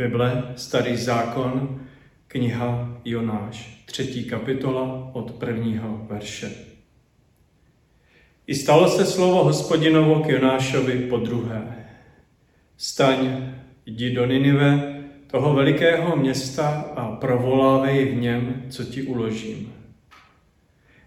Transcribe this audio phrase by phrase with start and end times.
[0.00, 1.80] Bible, Starý zákon,
[2.28, 6.50] kniha Jonáš, třetí kapitola od prvního verše.
[8.46, 11.86] I stalo se slovo hospodinovo k Jonášovi po druhé.
[12.76, 13.52] Staň,
[13.86, 19.72] jdi do Ninive, toho velikého města a provolávej v něm, co ti uložím.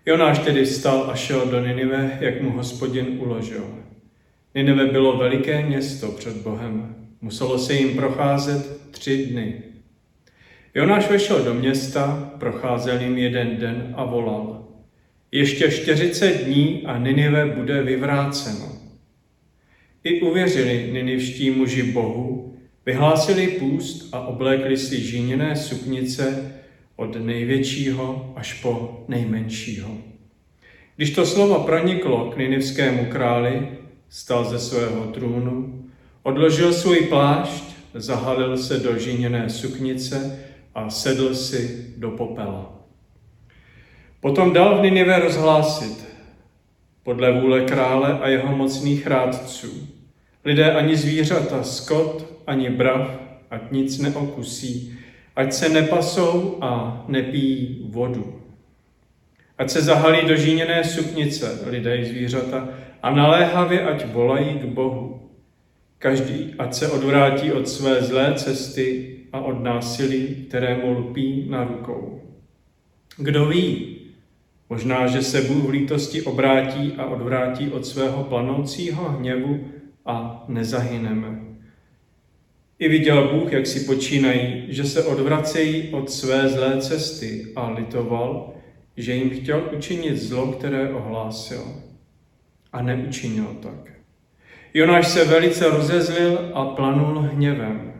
[0.05, 3.65] Jonáš tedy vstal a šel do Ninive, jak mu hospodin uložil.
[4.55, 6.95] Ninive bylo veliké město před Bohem.
[7.21, 9.61] Muselo se jim procházet tři dny.
[10.75, 14.67] Jonáš vešel do města, procházel jim jeden den a volal.
[15.31, 18.71] Ještě 40 dní a Ninive bude vyvráceno.
[20.03, 22.55] I uvěřili ninivští muži Bohu,
[22.85, 26.53] vyhlásili půst a oblékli si žíněné suknice
[26.95, 29.97] od největšího až po nejmenšího.
[30.95, 33.67] Když to slovo proniklo k ninivskému králi,
[34.09, 35.83] stal ze svého trůnu,
[36.23, 40.39] odložil svůj plášť, zahalil se do žíněné suknice
[40.75, 42.79] a sedl si do popela.
[44.19, 46.05] Potom dal v Ninive rozhlásit,
[47.03, 49.87] podle vůle krále a jeho mocných rádců.
[50.45, 53.19] Lidé ani zvířata, skot, ani brav,
[53.51, 54.99] ať nic neokusí,
[55.35, 58.39] ať se nepasou a nepijí vodu.
[59.57, 62.69] Ať se zahalí do žíněné suknice lidé i zvířata
[63.03, 65.22] a naléhavě ať volají k Bohu.
[66.03, 71.63] Každý, ať se odvrátí od své zlé cesty a od násilí, které mu lpí na
[71.63, 72.21] rukou.
[73.17, 73.97] Kdo ví,
[74.69, 79.67] možná, že se Bůh v lítosti obrátí a odvrátí od svého planoucího hněvu
[80.05, 81.39] a nezahyneme.
[82.79, 88.53] I viděl Bůh, jak si počínají, že se odvracejí od své zlé cesty a litoval,
[88.97, 91.63] že jim chtěl učinit zlo, které ohlásil.
[92.73, 94.02] A neučinil tak.
[94.73, 97.93] Jonáš se velice rozezlil a planul hněvem.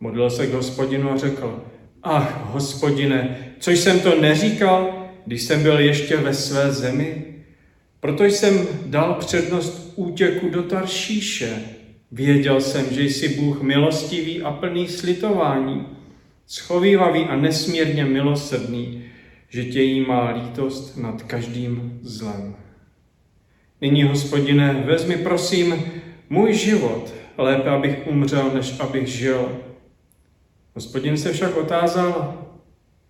[0.00, 1.64] Modlil se k hospodinu a řekl,
[2.02, 7.24] ach, hospodine, což jsem to neříkal, když jsem byl ještě ve své zemi?
[8.00, 11.62] Proto jsem dal přednost útěku do Taršíše.
[12.12, 15.86] Věděl jsem, že jsi Bůh milostivý a plný slitování,
[16.46, 19.04] schovývavý a nesmírně milosrdný,
[19.48, 22.56] že tě jí má lítost nad každým zlem.
[23.80, 25.92] Nyní, hospodine, vezmi prosím
[26.30, 29.58] můj život, lépe abych umřel, než abych žil.
[30.74, 32.44] Hospodin se však otázal,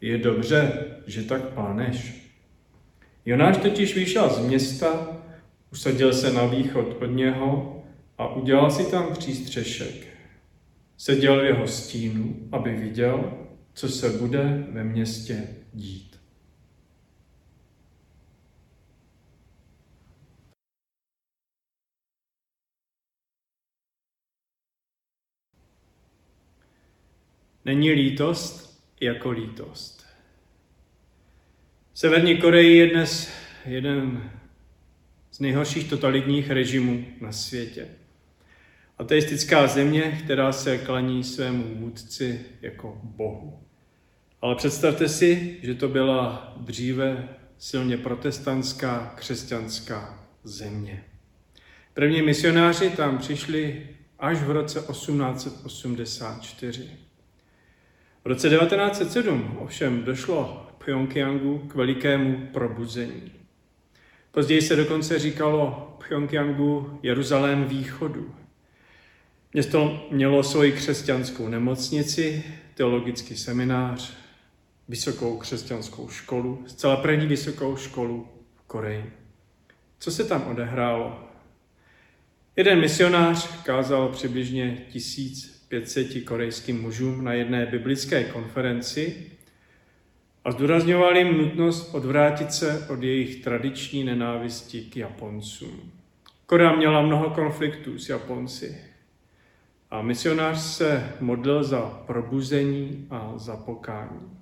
[0.01, 2.28] je dobře, že tak pláneš.
[3.27, 5.07] Jonáš totiž vyšel z města,
[5.73, 7.83] usadil se na východ od něho
[8.19, 10.07] a udělal si tam přístřešek.
[10.97, 13.33] Seděl v jeho stínu, aby viděl,
[13.75, 16.18] co se bude ve městě dít.
[27.69, 30.06] Není lítost jako lítost.
[31.95, 33.31] Severní Koreji je dnes
[33.67, 34.31] jeden
[35.31, 37.89] z nejhorších totalitních režimů na světě.
[38.99, 43.61] Ateistická země, která se klaní svému vůdci jako Bohu.
[44.41, 47.28] Ale představte si, že to byla dříve
[47.59, 51.05] silně protestantská křesťanská země.
[51.95, 53.87] První misionáři tam přišli
[54.19, 57.08] až v roce 1884.
[58.28, 63.33] V roce 1907 ovšem došlo v Pyongyangu k velikému probuzení.
[64.31, 68.34] Později se dokonce říkalo Pyongyangu Jeruzalém východu.
[69.53, 72.44] Město mělo svoji křesťanskou nemocnici,
[72.75, 74.16] teologický seminář,
[74.89, 79.12] vysokou křesťanskou školu, zcela první vysokou školu v Koreji.
[79.99, 81.21] Co se tam odehrálo?
[82.56, 89.27] Jeden misionář kázal přibližně tisíc 500 korejským mužům na jedné biblické konferenci
[90.45, 95.93] a zdůrazňoval jim nutnost odvrátit se od jejich tradiční nenávisti k Japoncům.
[96.47, 98.78] Korea měla mnoho konfliktů s Japonci
[99.91, 104.39] a misionář se modlil za probuzení a za pokání.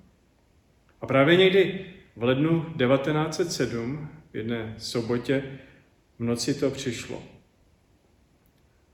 [1.01, 1.85] A právě někdy
[2.15, 5.43] v lednu 1907, v jedné sobotě,
[6.19, 7.36] v noci to přišlo.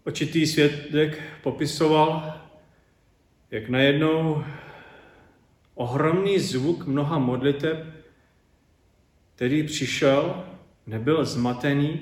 [0.06, 2.42] Očitý svědek popisoval,
[3.52, 4.44] jak najednou
[5.76, 7.86] ohromný zvuk mnoha modliteb,
[9.36, 10.44] který přišel,
[10.88, 12.02] nebyl zmatený,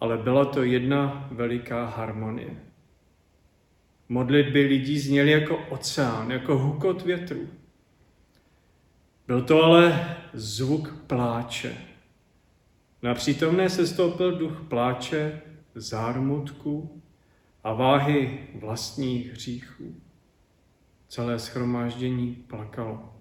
[0.00, 2.50] ale byla to jedna veliká harmonie.
[4.08, 7.48] Modlitby lidí zněly jako oceán, jako hukot větru.
[9.26, 11.76] Byl to ale zvuk pláče.
[13.02, 15.40] Na přítomné se stoupil duch pláče,
[15.74, 17.02] zármutku
[17.66, 20.00] a váhy vlastních hříchů.
[21.08, 23.14] celé schromáždění plakalo.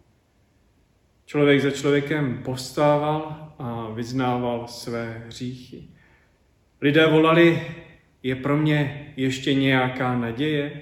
[1.25, 5.87] Člověk za člověkem povstával a vyznával své hříchy.
[6.81, 7.67] Lidé volali,
[8.23, 10.81] je pro mě ještě nějaká naděje?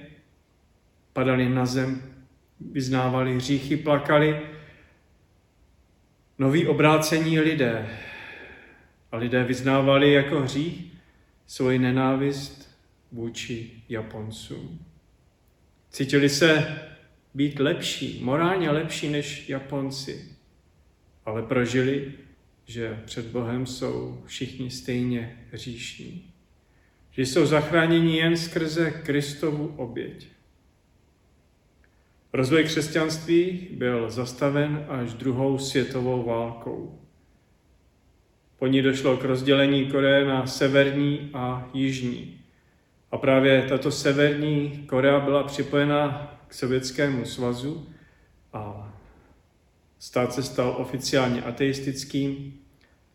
[1.12, 2.02] Padali na zem,
[2.60, 4.40] vyznávali hříchy, plakali.
[6.38, 7.86] Noví obrácení lidé.
[9.12, 10.92] A lidé vyznávali jako hřích
[11.46, 12.73] svoji nenávist
[13.14, 14.78] vůči Japoncům.
[15.90, 16.78] Cítili se
[17.34, 20.24] být lepší, morálně lepší než Japonci,
[21.24, 22.12] ale prožili,
[22.66, 26.30] že před Bohem jsou všichni stejně hříšní.
[27.10, 30.26] Že jsou zachráněni jen skrze Kristovu oběť.
[32.32, 36.98] Rozvoj křesťanství byl zastaven až druhou světovou válkou.
[38.58, 42.43] Po ní došlo k rozdělení Koreje na severní a jižní.
[43.14, 47.88] A právě tato severní Korea byla připojena k Sovětskému svazu
[48.52, 48.92] a
[49.98, 52.60] stát se stal oficiálně ateistickým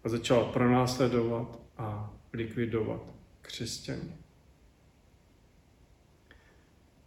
[0.03, 3.01] a začal pronásledovat a likvidovat
[3.41, 4.11] křesťany.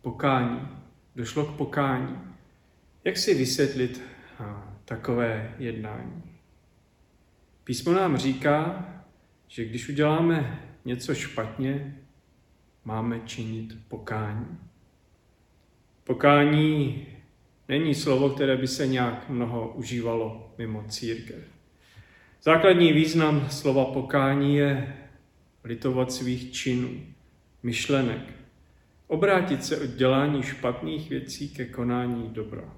[0.02, 0.68] Pokání.
[1.16, 2.18] Došlo k pokání.
[3.04, 4.02] Jak si vysvětlit
[4.84, 6.22] takové jednání?
[7.64, 8.88] Písmo nám říká,
[9.48, 12.01] že když uděláme něco špatně,
[12.84, 14.58] máme činit pokání.
[16.04, 17.06] Pokání
[17.68, 21.44] není slovo, které by se nějak mnoho užívalo mimo církev.
[22.42, 24.96] Základní význam slova pokání je
[25.64, 27.00] litovat svých činů,
[27.62, 28.22] myšlenek,
[29.06, 32.74] obrátit se od dělání špatných věcí ke konání dobra,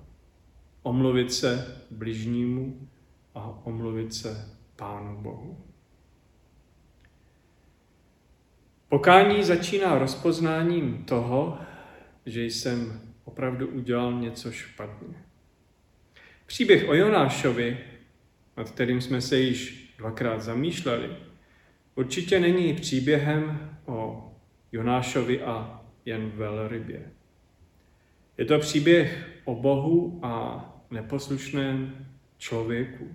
[0.83, 2.89] omluvit se bližnímu
[3.35, 5.74] a omluvit se Pánu Bohu.
[8.95, 11.59] Pokání začíná rozpoznáním toho,
[12.27, 15.15] že jsem opravdu udělal něco špatně.
[16.47, 17.79] Příběh o Jonášovi,
[18.57, 21.11] nad kterým jsme se již dvakrát zamýšleli,
[21.95, 24.31] určitě není příběhem o
[24.73, 27.11] Jonášovi a jen velrybě.
[28.39, 32.07] Je to příběh o Bohu a neposlušném
[32.39, 33.15] člověku.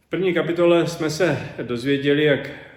[0.00, 2.71] V první kapitole jsme se dozvěděli, jak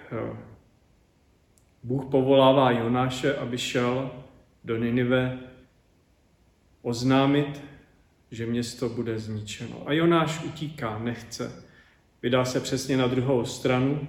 [1.82, 4.10] Bůh povolává Jonáše, aby šel
[4.64, 5.38] do Ninive
[6.82, 7.62] oznámit,
[8.30, 9.82] že město bude zničeno.
[9.86, 11.64] A Jonáš utíká, nechce.
[12.22, 14.08] Vydá se přesně na druhou stranu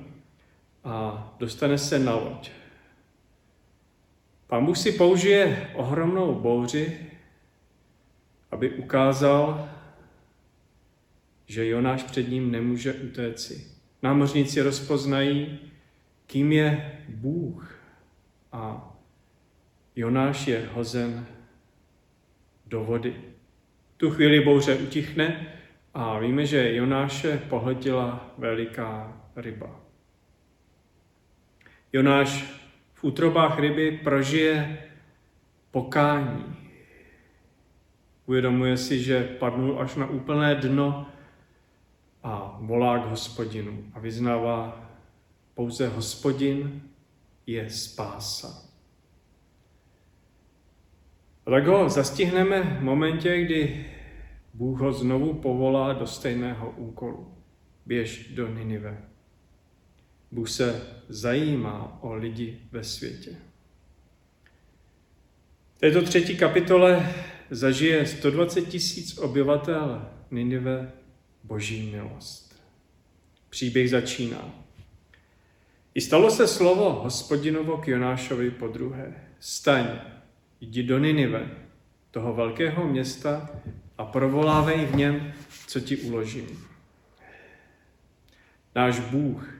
[0.84, 2.52] a dostane se na loď.
[4.48, 7.00] Pán Bůh si použije ohromnou bouři,
[8.52, 9.70] aby ukázal,
[11.46, 13.68] že Jonáš před ním nemůže utéci.
[14.04, 15.60] Námořníci rozpoznají,
[16.28, 17.80] kým je Bůh
[18.52, 18.94] a
[19.96, 21.26] Jonáš je hozen
[22.66, 23.16] do vody.
[23.98, 25.54] Tu chvíli bouře utichne
[25.94, 29.80] a víme, že Jonáše pohltila veliká ryba.
[31.94, 32.44] Jonáš
[32.94, 34.78] v útrobách ryby prožije
[35.72, 36.56] pokání.
[38.26, 41.08] Uvědomuje si, že padnul až na úplné dno
[42.24, 44.87] a volá k hospodinu a vyznává,
[45.58, 46.82] pouze hospodin
[47.48, 48.66] je spása.
[51.66, 53.86] Ho zastihneme v momentě, kdy
[54.54, 57.36] Bůh ho znovu povolá do stejného úkolu.
[57.86, 59.02] Běž do Ninive.
[60.32, 63.32] Bůh se zajímá o lidi ve světě.
[65.76, 67.14] V této třetí kapitole
[67.50, 70.92] zažije 120 tisíc obyvatel Ninive
[71.44, 72.62] boží milost.
[73.50, 74.67] Příběh začíná.
[75.98, 79.14] I stalo se slovo hospodinovo k Jonášovi po druhé.
[79.40, 79.86] Staň,
[80.62, 81.52] jdi do Ninive,
[82.12, 83.50] toho velkého města
[83.98, 85.34] a provolávej v něm,
[85.68, 86.68] co ti uložím.
[88.76, 89.54] Náš Bůh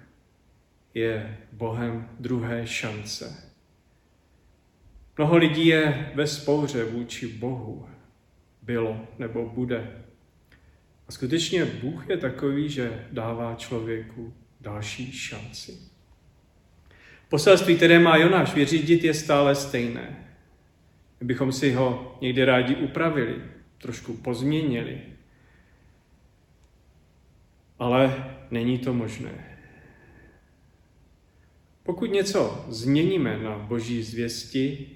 [0.94, 3.54] je Bohem druhé šance.
[5.18, 7.90] Mnoho lidí je ve spouře vůči Bohu.
[8.62, 10.04] Bylo nebo bude.
[11.08, 15.87] A skutečně Bůh je takový, že dává člověku další šanci.
[17.30, 20.28] Poselství, které má Jonáš vyřídit, je stále stejné.
[21.20, 23.42] My bychom si ho někdy rádi upravili,
[23.78, 25.02] trošku pozměnili.
[27.80, 29.58] Ale není to možné.
[31.84, 34.90] Pokud něco změníme na boží zvěsti,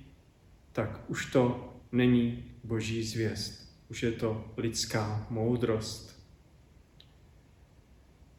[0.72, 3.72] tak už to není boží zvěst.
[3.90, 6.22] Už je to lidská moudrost.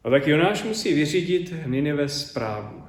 [0.04, 2.81] A tak Jonáš musí vyřídit Ninive zprávu.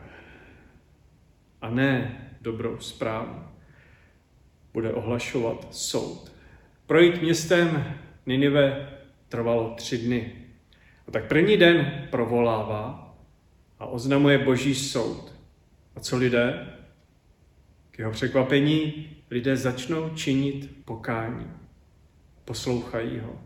[1.63, 3.43] A ne dobrou zprávu.
[4.74, 6.32] bude ohlašovat soud.
[6.86, 8.89] Projít městem Ninive
[9.29, 10.34] trvalo tři dny.
[11.08, 13.15] A tak první den provolává
[13.79, 15.34] a oznamuje boží soud.
[15.96, 16.67] A co lidé?
[17.91, 21.51] K jeho překvapení lidé začnou činit pokání.
[22.46, 23.41] Poslouchají ho.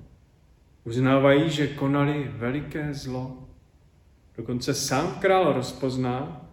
[0.84, 3.48] Uznávají, že konali veliké zlo.
[4.38, 6.47] Dokonce sám král rozpozná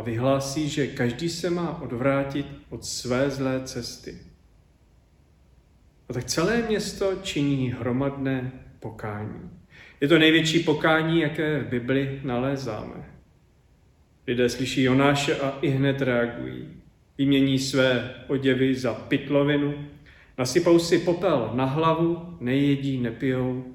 [0.00, 4.18] a vyhlásí, že každý se má odvrátit od své zlé cesty.
[6.08, 9.50] A tak celé město činí hromadné pokání.
[10.00, 13.10] Je to největší pokání, jaké v Bibli nalézáme.
[14.26, 16.68] Lidé slyší Jonáše a i hned reagují.
[17.18, 19.88] Vymění své oděvy za pytlovinu,
[20.38, 23.74] nasypou si popel na hlavu, nejedí, nepijou,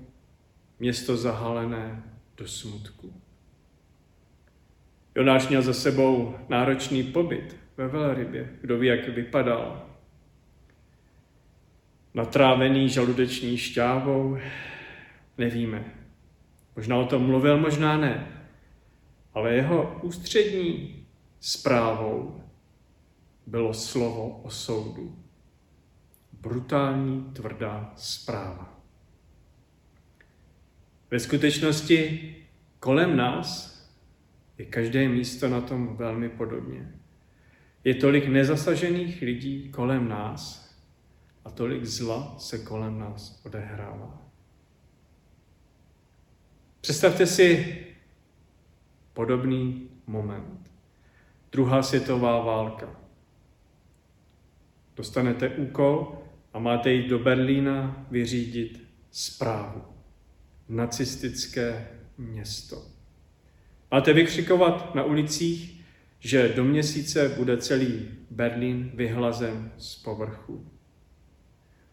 [0.79, 2.03] město zahalené
[2.37, 3.13] do smutku.
[5.15, 8.49] Jonáš měl za sebou náročný pobyt ve velrybě.
[8.61, 9.85] Kdo ví, jak vypadal.
[12.13, 14.37] Natrávený žaludeční šťávou,
[15.37, 15.85] nevíme.
[16.75, 18.27] Možná o tom mluvil, možná ne.
[19.33, 20.95] Ale jeho ústřední
[21.39, 22.43] zprávou
[23.47, 25.15] bylo slovo o soudu.
[26.41, 28.79] Brutální, tvrdá zpráva.
[31.11, 32.35] Ve skutečnosti
[32.79, 33.74] kolem nás
[34.57, 36.91] je každé místo na tom velmi podobně.
[37.83, 40.65] Je tolik nezasažených lidí kolem nás
[41.45, 44.21] a tolik zla se kolem nás odehrává.
[46.81, 47.77] Představte si
[49.13, 50.71] podobný moment.
[51.51, 52.95] Druhá světová válka.
[54.95, 56.21] Dostanete úkol
[56.53, 59.81] a máte jít do Berlína vyřídit zprávu.
[60.69, 62.94] Nacistické město.
[63.95, 65.85] Máte vykřikovat na ulicích,
[66.19, 70.71] že do měsíce bude celý Berlín vyhlazen z povrchu.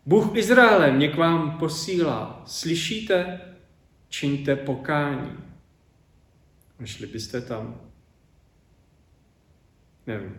[0.06, 2.42] Bůh Izraele mě k vám posílá.
[2.46, 3.40] Slyšíte?
[4.08, 5.32] Čiňte pokání.
[6.80, 7.80] A šli byste tam?
[10.06, 10.36] Nevím.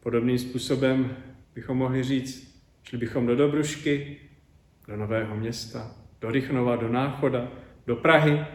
[0.00, 1.16] Podobným způsobem
[1.54, 4.16] bychom mohli říct, šli bychom do Dobrušky,
[4.88, 7.52] do Nového města, do Rychnova, do Náchoda,
[7.86, 8.46] do Prahy.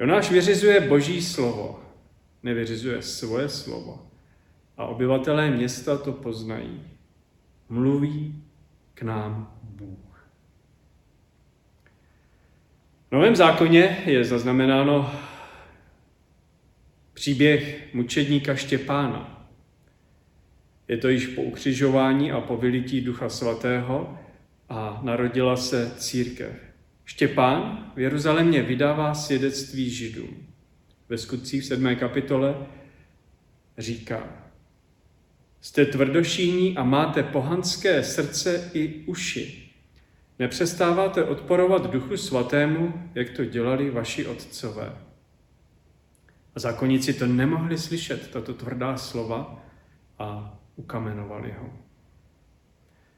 [0.00, 1.82] Jonáš vyřizuje boží slovo,
[2.42, 4.06] nevyřizuje svoje slovo.
[4.76, 6.82] A obyvatelé města to poznají.
[7.68, 8.44] Mluví
[8.94, 10.28] k nám Bůh.
[13.08, 15.12] V Novém zákoně je zaznamenáno
[17.14, 19.48] příběh mučedníka Štěpána.
[20.88, 24.18] Je to již po ukřižování a po vylití Ducha Svatého
[24.68, 26.67] a narodila se církev.
[27.08, 30.46] Štěpán v Jeruzalémě vydává svědectví Židům.
[31.08, 31.96] Ve skutcích v 7.
[31.96, 32.66] kapitole
[33.78, 34.22] říká,
[35.60, 39.70] jste tvrdošíní a máte pohanské srdce i uši.
[40.38, 44.92] Nepřestáváte odporovat Duchu Svatému, jak to dělali vaši otcové.
[46.54, 49.64] A zákonníci to nemohli slyšet, tato tvrdá slova,
[50.18, 51.72] a ukamenovali ho.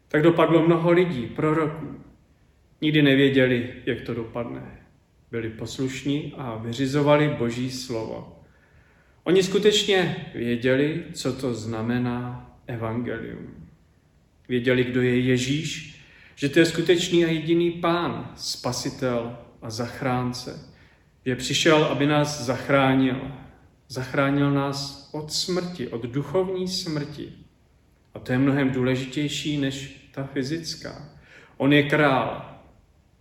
[0.09, 2.10] Tak dopadlo mnoho lidí, proroků.
[2.81, 4.81] Nikdy nevěděli, jak to dopadne.
[5.31, 8.43] Byli poslušní a vyřizovali Boží slovo.
[9.25, 13.69] Oni skutečně věděli, co to znamená evangelium.
[14.49, 16.01] Věděli, kdo je Ježíš,
[16.35, 20.75] že to je skutečný a jediný pán, spasitel a zachránce.
[21.27, 23.33] Že přišel, aby nás zachránil.
[23.89, 27.33] Zachránil nás od smrti, od duchovní smrti.
[28.15, 31.09] A to je mnohem důležitější než ta fyzická.
[31.57, 32.60] On je král.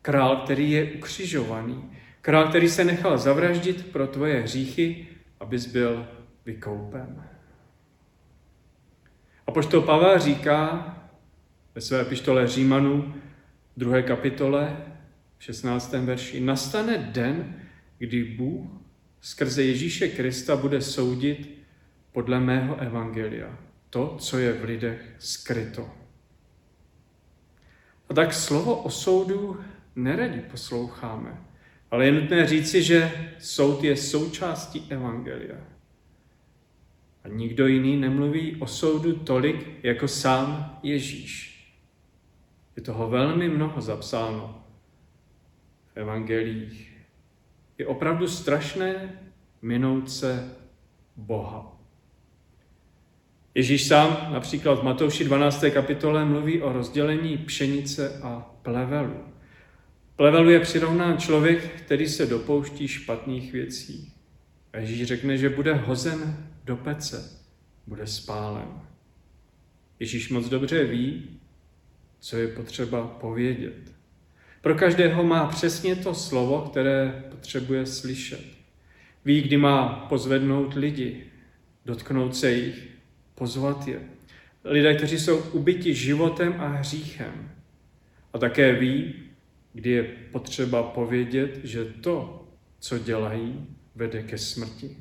[0.09, 1.91] Král, který je ukřižovaný.
[2.21, 5.07] Král, který se nechal zavraždit pro tvoje hříchy,
[5.39, 6.07] abys byl
[6.45, 7.23] vykoupen.
[9.47, 10.95] A poštol Pavel říká
[11.75, 13.13] ve své epištole Římanů,
[13.77, 14.77] druhé kapitole,
[15.37, 15.93] v 16.
[15.93, 17.55] verši, nastane den,
[17.97, 18.69] kdy Bůh
[19.21, 21.49] skrze Ježíše Krista bude soudit
[22.11, 23.57] podle mého evangelia
[23.89, 25.89] to, co je v lidech skryto.
[28.09, 29.59] A tak slovo o soudu
[29.95, 31.37] neradi posloucháme,
[31.91, 35.57] ale je nutné říci, že soud je součástí evangelia.
[37.23, 41.49] A nikdo jiný nemluví o soudu tolik jako sám Ježíš.
[42.75, 44.63] Je toho velmi mnoho zapsáno
[45.93, 46.97] v evangelích.
[47.77, 49.19] Je opravdu strašné
[49.61, 50.55] minout se
[51.15, 51.79] Boha.
[53.55, 55.65] Ježíš sám například v Matouši 12.
[55.73, 59.15] kapitole mluví o rozdělení pšenice a plevelu.
[60.19, 64.13] Plevelu je přirovnán člověk, který se dopouští špatných věcí.
[64.79, 67.39] Ježíš řekne, že bude hozen do pece,
[67.87, 68.67] bude spálen.
[69.99, 71.39] Ježíš moc dobře ví,
[72.19, 73.91] co je potřeba povědět.
[74.61, 78.45] Pro každého má přesně to slovo, které potřebuje slyšet.
[79.25, 81.23] Ví, kdy má pozvednout lidi,
[81.85, 82.87] dotknout se jich,
[83.35, 83.99] pozvat je.
[84.63, 87.51] Lidé, kteří jsou ubiti životem a hříchem.
[88.33, 89.28] A také ví,
[89.79, 92.47] kdy je potřeba povědět, že to,
[92.79, 94.97] co dělají, vede ke smrti.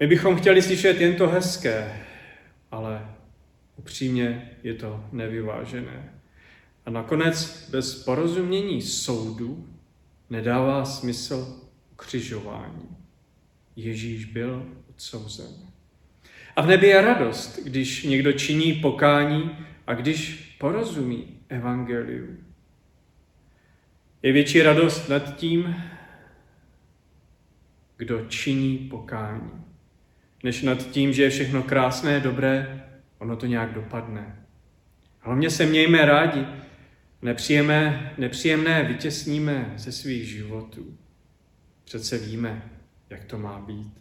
[0.00, 2.00] My bychom chtěli slyšet jen to hezké,
[2.70, 3.08] ale
[3.76, 6.14] upřímně je to nevyvážené.
[6.86, 9.68] A nakonec bez porozumění soudu
[10.30, 11.60] nedává smysl
[11.92, 12.88] ukřižování.
[13.76, 15.50] Ježíš byl odsouzen.
[16.56, 19.50] A v nebi je radost, když někdo činí pokání
[19.86, 22.36] a když porozumí evangeliu.
[24.22, 25.76] Je větší radost nad tím,
[27.96, 29.50] kdo činí pokání,
[30.44, 32.84] než nad tím, že je všechno krásné, dobré,
[33.18, 34.46] ono to nějak dopadne.
[35.20, 36.46] Hlavně se mějme rádi,
[37.22, 40.98] nepříjemné, nepříjemné vytěsníme ze svých životů.
[41.84, 42.70] Přece víme,
[43.10, 43.92] jak to má být.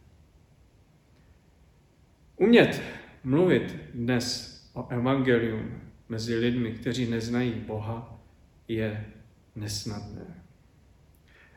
[2.38, 2.82] Umět
[3.24, 8.20] mluvit dnes o evangelium mezi lidmi, kteří neznají Boha,
[8.68, 9.06] je
[9.56, 10.44] nesnadné.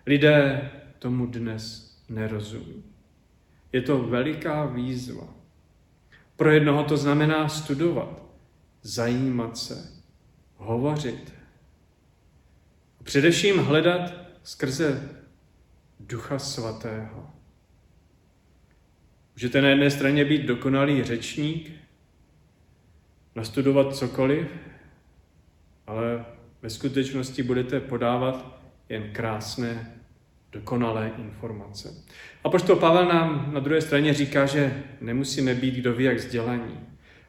[0.07, 2.85] Lidé tomu dnes nerozumí.
[3.73, 5.35] Je to veliká výzva.
[6.37, 8.23] Pro jednoho to znamená studovat,
[8.83, 10.03] zajímat se,
[10.57, 11.35] hovořit.
[13.03, 14.12] Především hledat
[14.43, 15.09] skrze
[16.00, 17.31] Ducha Svatého.
[19.35, 21.73] Můžete na jedné straně být dokonalý řečník,
[23.37, 24.47] nastudovat cokoliv,
[25.87, 26.25] ale
[26.62, 29.93] ve skutečnosti budete podávat jen krásné,
[30.52, 32.05] dokonalé informace.
[32.45, 36.81] A to Pavel nám na druhé straně říká, že nemusíme být kdo ví jak vzdělaní.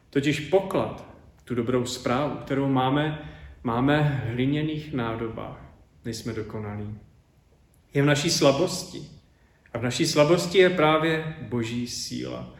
[0.09, 1.07] Totiž poklad,
[1.43, 3.31] tu dobrou zprávu, kterou máme,
[3.63, 5.61] máme v hliněných nádobách.
[6.05, 6.97] Nejsme dokonalí.
[7.93, 9.01] Je v naší slabosti.
[9.73, 12.53] A v naší slabosti je právě boží síla.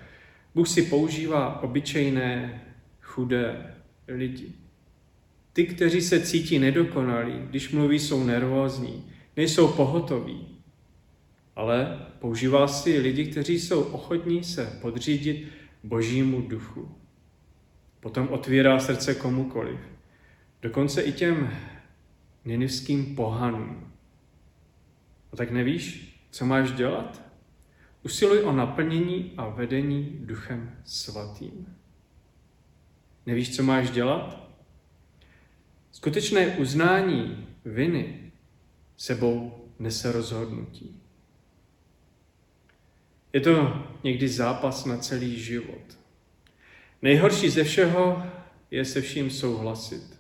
[0.55, 2.62] Bůh si používá obyčejné,
[3.17, 3.75] chudé
[4.08, 4.53] lidi.
[5.53, 9.03] Ty, kteří se cítí nedokonalí, když mluví, jsou nervózní,
[9.38, 10.47] nejsou pohotoví.
[11.56, 15.47] Ale používá si lidi, kteří jsou ochotní se podřídit
[15.84, 16.91] Božímu duchu.
[17.99, 19.80] Potom otvírá srdce komukoliv.
[20.62, 21.49] Dokonce i těm
[22.45, 23.93] ninivským pohanům.
[25.34, 27.21] A tak nevíš, co máš dělat?
[28.03, 31.77] Usiluj o naplnění a vedení duchem svatým.
[33.27, 34.49] Nevíš, co máš dělat?
[35.91, 38.31] Skutečné uznání viny
[38.97, 41.01] sebou nese rozhodnutí.
[43.33, 45.97] Je to někdy zápas na celý život.
[47.01, 48.23] Nejhorší ze všeho
[48.71, 50.19] je se vším souhlasit.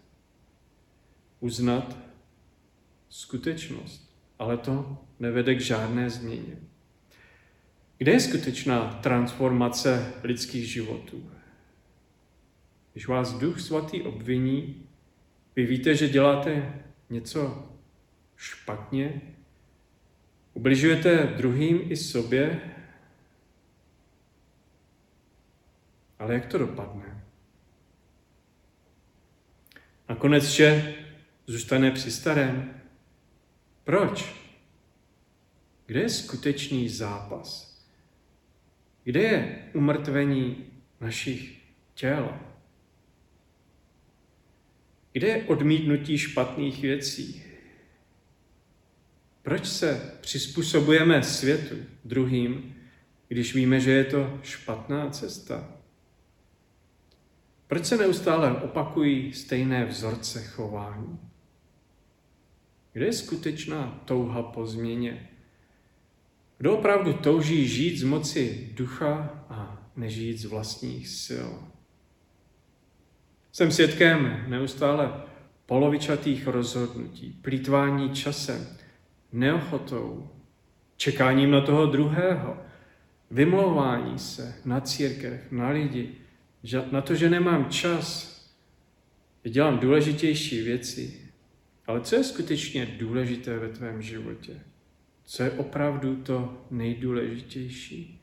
[1.39, 1.97] Uznat
[3.09, 6.57] skutečnost, ale to nevede k žádné změně.
[7.97, 11.36] Kde je skutečná transformace lidských životů?
[12.97, 14.87] Když vás Duch Svatý obviní,
[15.55, 17.69] vy víte, že děláte něco
[18.35, 19.21] špatně,
[20.53, 22.61] ubližujete druhým i sobě,
[26.19, 27.23] ale jak to dopadne?
[30.09, 30.95] Nakonec vše
[31.47, 32.81] zůstane při starém.
[33.83, 34.35] Proč?
[35.85, 37.77] Kde je skutečný zápas?
[39.03, 40.65] Kde je umrtvení
[41.01, 41.61] našich
[41.93, 42.46] těl?
[45.17, 47.43] Kde je odmítnutí špatných věcí?
[49.41, 51.75] Proč se přizpůsobujeme světu
[52.05, 52.75] druhým,
[53.27, 55.71] když víme, že je to špatná cesta?
[57.67, 61.19] Proč se neustále opakují stejné vzorce chování?
[62.93, 65.29] Kde je skutečná touha po změně?
[66.57, 71.76] Kdo opravdu touží žít z moci ducha a nežít z vlastních sil?
[73.51, 75.13] Jsem svědkem neustále
[75.65, 78.67] polovičatých rozhodnutí, plítvání časem,
[79.31, 80.29] neochotou,
[80.97, 82.57] čekáním na toho druhého,
[83.31, 86.11] vymlouvání se na církev, na lidi,
[86.91, 88.37] na to, že nemám čas,
[89.45, 91.21] že dělám důležitější věci.
[91.87, 94.59] Ale co je skutečně důležité ve tvém životě?
[95.25, 98.16] Co je opravdu to nejdůležitější?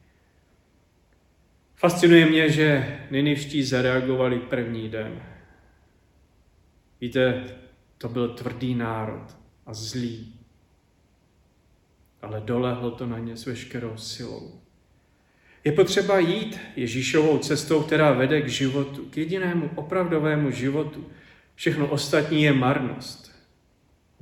[1.77, 5.23] Fascinuje mě, že Ninivští zareagovali první den.
[7.01, 7.45] Víte,
[7.99, 10.35] to byl tvrdý národ a zlý,
[12.23, 14.61] ale dolehl to na ně s veškerou silou.
[15.65, 21.11] Je potřeba jít Ježíšovou cestou, která vede k životu, k jedinému opravdovému životu.
[21.55, 23.33] Všechno ostatní je marnost.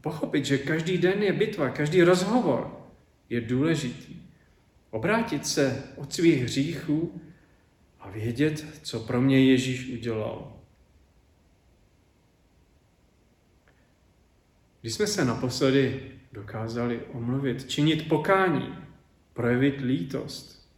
[0.01, 2.87] Pochopit, že každý den je bitva, každý rozhovor
[3.31, 4.17] je důležitý.
[4.91, 7.21] Obrátit se od svých hříchů
[8.03, 10.53] a vědět, co pro mě Ježíš udělal.
[14.81, 18.75] Když jsme se naposledy dokázali omluvit, činit pokání,
[19.33, 20.69] projevit lítost.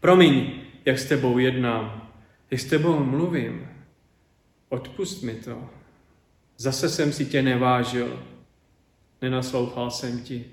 [0.00, 2.12] Promiň, jak s tebou jednám,
[2.50, 3.68] jak s tebou mluvím.
[4.68, 5.70] Odpust mi to.
[6.56, 8.22] Zase jsem si tě nevážil.
[9.22, 10.44] Nenaslouchal jsem ti.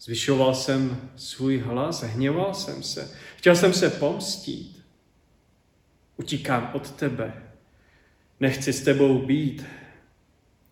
[0.00, 3.18] Zvyšoval jsem svůj hlas, hněval jsem se.
[3.36, 4.73] Chtěl jsem se pomstít.
[6.16, 7.42] Utíkám od tebe.
[8.40, 9.64] Nechci s tebou být.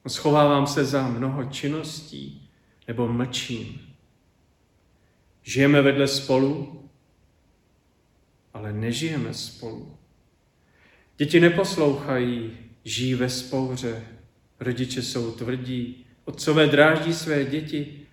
[0.08, 2.50] Schovávám se za mnoho činností
[2.88, 3.94] nebo mlčím.
[5.42, 6.82] Žijeme vedle spolu,
[8.54, 9.96] ale nežijeme spolu.
[11.16, 12.50] Děti neposlouchají,
[12.84, 14.04] žijí ve spouře,
[14.60, 18.06] rodiče jsou tvrdí, otcové dráždí své děti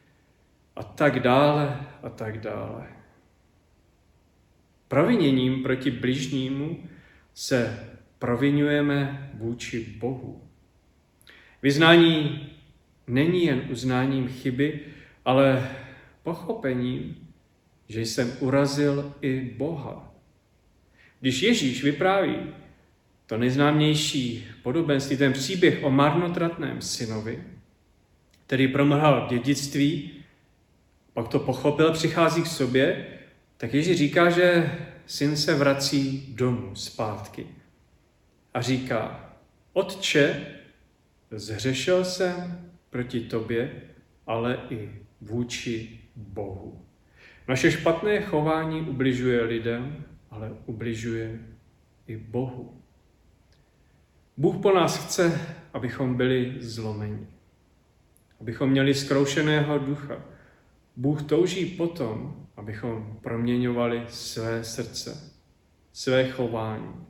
[0.76, 2.88] a tak dále a tak dále.
[4.88, 6.84] Proviněním proti bližnímu
[7.40, 10.42] se provinujeme vůči Bohu.
[11.62, 12.50] Vyznání
[13.08, 14.80] není jen uznáním chyby,
[15.26, 15.70] ale
[16.24, 17.28] pochopením,
[17.90, 20.14] že jsem urazil i Boha.
[21.20, 22.38] Když Ježíš vypráví
[23.26, 27.44] to nejznámější podobenství, ten příběh o marnotratném synovi,
[28.46, 30.12] který promrhal dědictví,
[31.14, 33.06] pak to pochopil, přichází k sobě,
[33.58, 34.72] tak Ježíš říká, že
[35.10, 37.48] syn se vrací domů zpátky.
[38.54, 39.34] A říká,
[39.74, 40.48] otče,
[41.32, 43.82] zhřešil jsem proti tobě,
[44.28, 44.92] ale i
[45.22, 46.86] vůči Bohu.
[47.48, 51.40] Naše špatné chování ubližuje lidem, ale ubližuje
[52.08, 52.82] i Bohu.
[54.38, 55.42] Bůh po nás chce,
[55.74, 57.28] abychom byli zlomeni,
[58.42, 60.22] abychom měli zkroušeného ducha.
[60.96, 65.34] Bůh touží potom, abychom proměňovali své srdce,
[65.94, 67.06] své chování.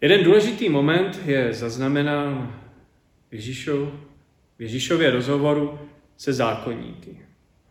[0.00, 2.60] Jeden důležitý moment je zaznamenán
[3.30, 3.88] Ježíšov,
[4.58, 5.78] v Ježíšově rozhovoru
[6.16, 7.18] se zákonníky.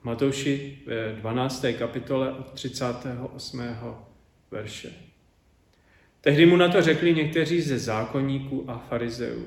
[0.03, 1.65] Matouši ve 12.
[1.77, 3.62] kapitole od 38.
[4.51, 4.93] verše.
[6.21, 9.45] Tehdy mu na to řekli někteří ze zákonníků a farizeů.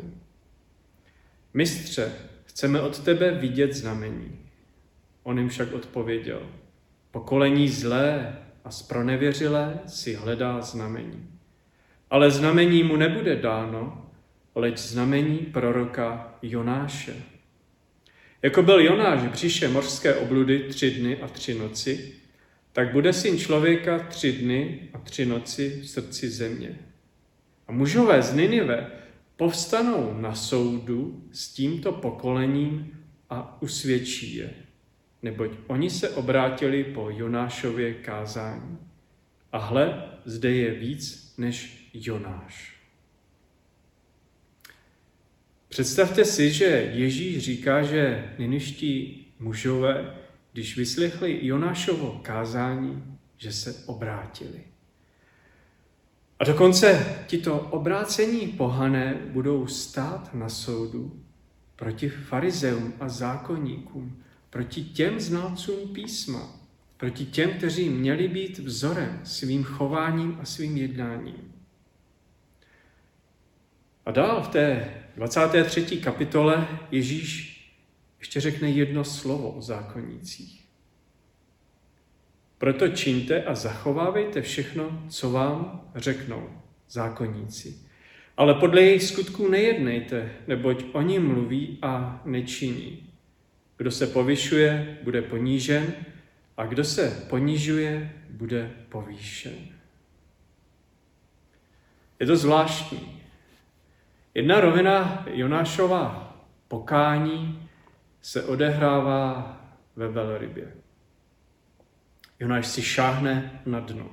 [1.54, 2.12] Mistře,
[2.44, 4.45] chceme od tebe vidět znamení.
[5.26, 6.42] On jim však odpověděl,
[7.10, 11.28] pokolení zlé a spronevěřilé si hledá znamení.
[12.10, 14.10] Ale znamení mu nebude dáno,
[14.54, 17.14] leč znamení proroka Jonáše.
[18.42, 22.14] Jako byl Jonáš přišel mořské obludy tři dny a tři noci,
[22.72, 26.78] tak bude syn člověka tři dny a tři noci v srdci země.
[27.68, 28.90] A mužové z Ninive
[29.36, 32.98] povstanou na soudu s tímto pokolením
[33.30, 34.65] a usvědčí je,
[35.26, 38.78] neboť oni se obrátili po Jonášově kázání.
[39.52, 42.76] A hle, zde je víc než Jonáš.
[45.68, 50.14] Představte si, že Ježíš říká, že niniští mužové,
[50.52, 54.60] když vyslechli Jonášovo kázání, že se obrátili.
[56.38, 61.22] A dokonce tito obrácení pohané budou stát na soudu
[61.76, 64.22] proti farizeům a zákonníkům,
[64.56, 66.60] proti těm znalcům písma,
[66.96, 71.52] proti těm, kteří měli být vzorem svým chováním a svým jednáním.
[74.06, 75.96] A dál v té 23.
[75.96, 77.56] kapitole Ježíš
[78.18, 80.64] ještě řekne jedno slovo o zákonnících.
[82.58, 86.50] Proto čiňte a zachovávejte všechno, co vám řeknou
[86.88, 87.78] zákonníci.
[88.36, 93.05] Ale podle jejich skutků nejednejte, neboť oni mluví a nečiní.
[93.76, 95.94] Kdo se povyšuje, bude ponížen,
[96.56, 99.54] a kdo se ponižuje, bude povýšen.
[102.20, 103.22] Je to zvláštní.
[104.34, 106.36] Jedna rovina Jonášova
[106.68, 107.68] pokání
[108.20, 109.60] se odehrává
[109.96, 110.72] ve velrybě.
[112.40, 114.10] Jonáš si šáhne na dno.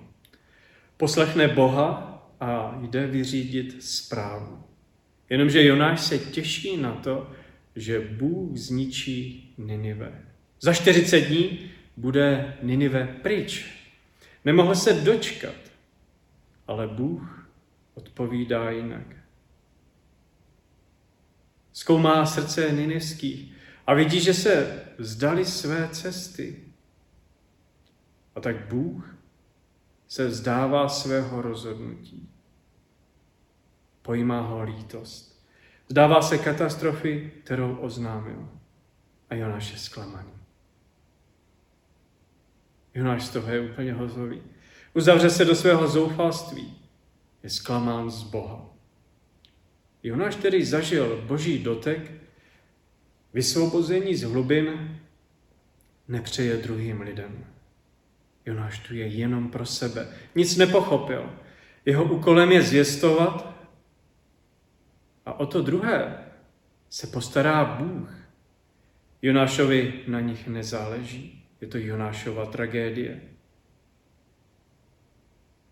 [0.97, 4.63] Poslechne Boha a jde vyřídit zprávu.
[5.30, 7.32] Jenomže Jonáš se těší na to,
[7.76, 10.22] že Bůh zničí Ninive.
[10.62, 13.66] Za 40 dní bude Ninive pryč.
[14.46, 15.56] Nemohl se dočkat,
[16.68, 17.50] ale Bůh
[17.94, 19.24] odpovídá jinak
[21.74, 23.54] zkoumá srdce ninivských
[23.88, 26.64] a vidí, že se vzdali své cesty.
[28.36, 29.16] A tak Bůh
[30.08, 32.30] se vzdává svého rozhodnutí.
[34.02, 35.33] Pojímá ho lítost.
[35.88, 38.50] Zdává se katastrofy, kterou oznámil.
[39.30, 40.32] A Jonáš je zklamaný.
[42.93, 44.41] Jonáš z toho je úplně hotový.
[44.93, 46.78] Uzavře se do svého zoufalství.
[47.43, 48.65] Je zklamán z Boha.
[50.04, 52.12] Jonáš, který zažil boží dotek,
[53.34, 55.00] vysvobození z hlubin,
[56.08, 57.46] nepřeje druhým lidem.
[58.46, 60.08] Jonáš tu je jenom pro sebe.
[60.36, 61.34] Nic nepochopil.
[61.86, 63.53] Jeho úkolem je zvěstovat
[65.26, 66.18] a o to druhé
[66.90, 68.16] se postará Bůh.
[69.22, 71.46] Jonášovi na nich nezáleží.
[71.62, 73.22] Je to Jonášova tragédie.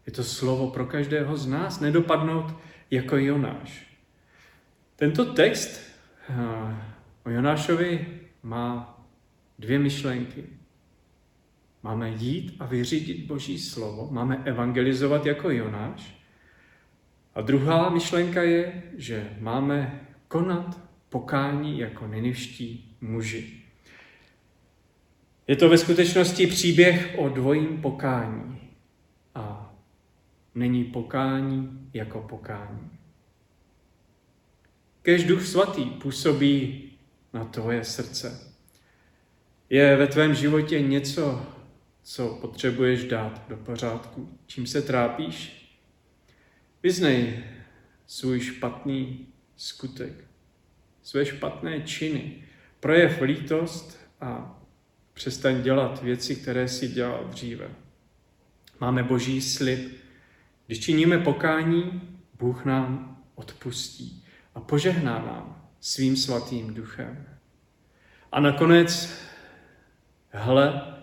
[0.06, 2.56] Je to slovo pro každého z nás, nedopadnout
[2.92, 3.98] jako Jonáš.
[4.96, 5.82] Tento text
[6.30, 6.76] eh,
[7.26, 9.00] o Jonášovi má
[9.60, 10.44] dvě myšlenky.
[11.84, 16.21] Máme jít a vyřídit Boží slovo, máme evangelizovat jako Jonáš.
[17.36, 23.62] A druhá myšlenka je, že máme konat pokání jako nenivští muži.
[25.48, 28.62] Je to ve skutečnosti příběh o dvojím pokání.
[29.36, 29.74] A
[30.56, 32.90] není pokání jako pokání.
[35.02, 36.92] Kež Duch Svatý působí
[37.34, 38.54] na tvoje srdce.
[39.70, 41.46] Je ve tvém životě něco,
[42.04, 45.61] co potřebuješ dát do pořádku, čím se trápíš?
[46.84, 47.44] Vyznej
[48.08, 50.24] svůj špatný skutek,
[51.04, 52.44] své špatné činy,
[52.80, 54.60] projev lítost a
[55.14, 57.70] přestaň dělat věci, které si dělal dříve.
[58.80, 59.92] Máme boží slib.
[60.68, 62.02] Když činíme pokání,
[62.40, 67.26] Bůh nám odpustí a požehná nám svým svatým duchem.
[68.32, 69.14] A nakonec,
[70.30, 70.98] hle,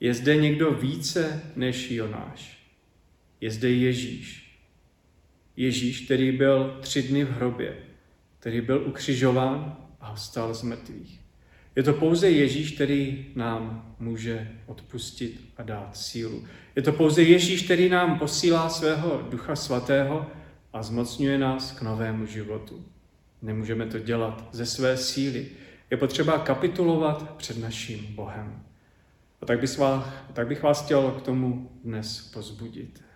[0.00, 2.66] je zde někdo více než Jonáš.
[3.40, 4.49] Je zde Ježíš.
[5.60, 7.76] Ježíš, který byl tři dny v hrobě,
[8.38, 11.20] který byl ukřižován a vstal z mrtvých.
[11.76, 16.44] Je to pouze Ježíš, který nám může odpustit a dát sílu.
[16.76, 20.26] Je to pouze Ježíš, který nám posílá svého Ducha Svatého
[20.72, 22.84] a zmocňuje nás k novému životu.
[23.42, 25.46] Nemůžeme to dělat ze své síly.
[25.90, 28.62] Je potřeba kapitulovat před naším Bohem.
[29.42, 33.09] A tak bych, vás, tak bych vás chtěl k tomu dnes pozbudit.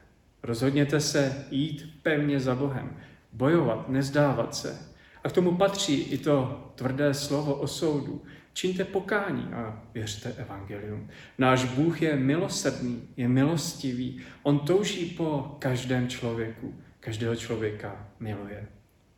[0.45, 2.97] Rozhodněte se jít pevně za Bohem,
[3.33, 4.79] bojovat, nezdávat se.
[5.25, 8.23] A k tomu patří i to tvrdé slovo o soudu.
[8.53, 11.09] Čiňte pokání a věřte evangelium.
[11.39, 14.21] Náš Bůh je milosrdný, je milostivý.
[14.43, 16.75] On touží po každém člověku.
[17.01, 18.69] Každého člověka miluje.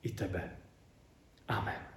[0.03, 0.51] I tebe.
[1.49, 1.96] Amen.